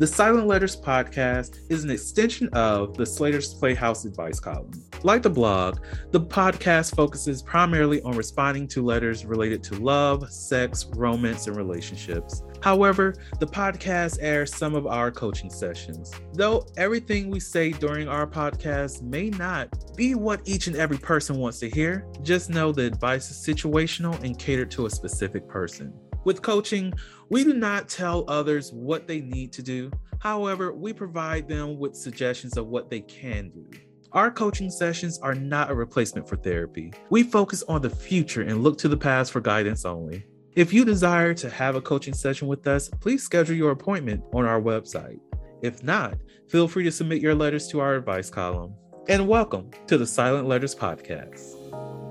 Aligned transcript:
The 0.00 0.06
Silent 0.06 0.46
Letters 0.46 0.80
podcast 0.80 1.58
is 1.68 1.84
an 1.84 1.90
extension 1.90 2.48
of 2.54 2.96
the 2.96 3.04
Slaytor's 3.04 3.52
Playhouse 3.52 4.06
advice 4.06 4.40
column. 4.40 4.70
Like 5.02 5.20
the 5.20 5.28
blog, 5.28 5.80
the 6.10 6.22
podcast 6.22 6.96
focuses 6.96 7.42
primarily 7.42 8.00
on 8.00 8.16
responding 8.16 8.66
to 8.68 8.82
letters 8.82 9.26
related 9.26 9.62
to 9.64 9.74
love, 9.74 10.32
sex, 10.32 10.86
romance, 10.94 11.48
and 11.48 11.54
relationships. 11.54 12.42
However, 12.62 13.14
the 13.40 13.46
podcast 13.46 14.16
airs 14.22 14.56
some 14.56 14.74
of 14.74 14.86
our 14.86 15.10
coaching 15.10 15.50
sessions. 15.50 16.10
Though 16.32 16.64
everything 16.78 17.28
we 17.28 17.38
say 17.38 17.70
during 17.70 18.08
our 18.08 18.26
podcast 18.26 19.02
may 19.02 19.28
not 19.28 19.68
be 19.96 20.14
what 20.14 20.40
each 20.46 20.66
and 20.66 20.76
every 20.76 20.96
person 20.96 21.36
wants 21.36 21.58
to 21.58 21.68
hear, 21.68 22.06
just 22.22 22.48
know 22.48 22.72
the 22.72 22.86
advice 22.86 23.30
is 23.30 23.36
situational 23.36 24.18
and 24.24 24.38
catered 24.38 24.70
to 24.70 24.86
a 24.86 24.90
specific 24.90 25.46
person. 25.46 25.92
With 26.24 26.42
coaching, 26.42 26.92
we 27.30 27.44
do 27.44 27.54
not 27.54 27.88
tell 27.88 28.24
others 28.28 28.72
what 28.72 29.06
they 29.06 29.20
need 29.20 29.52
to 29.54 29.62
do. 29.62 29.90
However, 30.18 30.72
we 30.72 30.92
provide 30.92 31.48
them 31.48 31.78
with 31.78 31.96
suggestions 31.96 32.58
of 32.58 32.66
what 32.66 32.90
they 32.90 33.00
can 33.00 33.50
do. 33.50 33.66
Our 34.12 34.30
coaching 34.30 34.70
sessions 34.70 35.18
are 35.20 35.34
not 35.34 35.70
a 35.70 35.74
replacement 35.74 36.28
for 36.28 36.36
therapy. 36.36 36.92
We 37.08 37.22
focus 37.22 37.62
on 37.68 37.80
the 37.80 37.88
future 37.88 38.42
and 38.42 38.62
look 38.62 38.76
to 38.78 38.88
the 38.88 38.96
past 38.96 39.32
for 39.32 39.40
guidance 39.40 39.84
only. 39.84 40.26
If 40.56 40.72
you 40.72 40.84
desire 40.84 41.32
to 41.34 41.48
have 41.48 41.76
a 41.76 41.80
coaching 41.80 42.12
session 42.12 42.48
with 42.48 42.66
us, 42.66 42.90
please 43.00 43.22
schedule 43.22 43.56
your 43.56 43.70
appointment 43.70 44.22
on 44.34 44.44
our 44.44 44.60
website. 44.60 45.20
If 45.62 45.82
not, 45.82 46.18
feel 46.48 46.68
free 46.68 46.84
to 46.84 46.92
submit 46.92 47.22
your 47.22 47.34
letters 47.34 47.68
to 47.68 47.80
our 47.80 47.94
advice 47.94 48.28
column. 48.28 48.74
And 49.08 49.26
welcome 49.26 49.70
to 49.86 49.96
the 49.96 50.06
Silent 50.06 50.48
Letters 50.48 50.74
Podcast. 50.74 52.09